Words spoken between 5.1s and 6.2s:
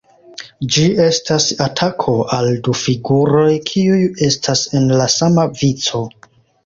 sama vico.